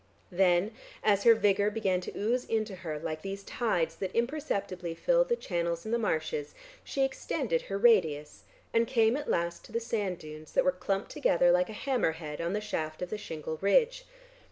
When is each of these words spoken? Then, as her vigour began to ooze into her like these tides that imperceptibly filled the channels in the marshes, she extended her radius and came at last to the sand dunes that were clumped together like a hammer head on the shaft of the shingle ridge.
Then, 0.31 0.71
as 1.03 1.25
her 1.25 1.35
vigour 1.35 1.69
began 1.69 2.01
to 2.01 2.17
ooze 2.17 2.43
into 2.45 2.77
her 2.77 2.97
like 2.97 3.21
these 3.21 3.43
tides 3.43 3.95
that 3.97 4.09
imperceptibly 4.15 4.95
filled 4.95 5.29
the 5.29 5.35
channels 5.35 5.85
in 5.85 5.91
the 5.91 5.99
marshes, 5.99 6.55
she 6.83 7.03
extended 7.03 7.61
her 7.61 7.77
radius 7.77 8.43
and 8.73 8.87
came 8.87 9.15
at 9.15 9.29
last 9.29 9.63
to 9.65 9.71
the 9.71 9.79
sand 9.79 10.17
dunes 10.17 10.53
that 10.53 10.65
were 10.65 10.71
clumped 10.71 11.11
together 11.11 11.51
like 11.51 11.69
a 11.69 11.73
hammer 11.73 12.13
head 12.13 12.41
on 12.41 12.53
the 12.53 12.59
shaft 12.61 13.03
of 13.03 13.11
the 13.11 13.17
shingle 13.19 13.59
ridge. 13.61 14.05